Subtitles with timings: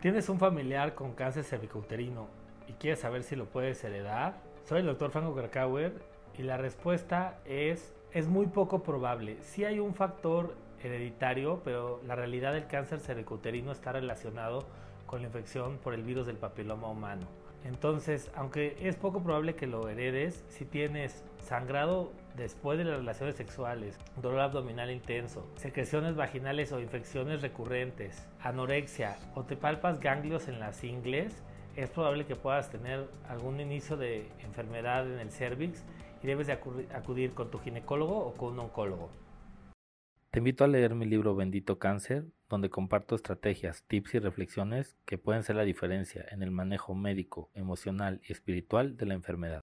[0.00, 2.28] ¿Tienes un familiar con cáncer cervicouterino
[2.66, 4.34] y quieres saber si lo puedes heredar?
[4.64, 5.92] Soy el doctor Franco Krakauer
[6.38, 9.36] y la respuesta es es muy poco probable.
[9.42, 14.66] Sí hay un factor hereditario, pero la realidad del cáncer cervicouterino está relacionado
[15.06, 17.26] con la infección por el virus del papiloma humano.
[17.64, 23.36] Entonces, aunque es poco probable que lo heredes, si tienes sangrado después de las relaciones
[23.36, 30.58] sexuales, dolor abdominal intenso, secreciones vaginales o infecciones recurrentes, anorexia o te palpas ganglios en
[30.58, 31.42] las ingles,
[31.76, 35.84] es probable que puedas tener algún inicio de enfermedad en el cervix
[36.22, 39.10] y debes de acudir con tu ginecólogo o con un oncólogo.
[40.30, 45.18] Te invito a leer mi libro Bendito Cáncer, donde comparto estrategias, tips y reflexiones que
[45.18, 49.62] pueden ser la diferencia en el manejo médico, emocional y espiritual de la enfermedad.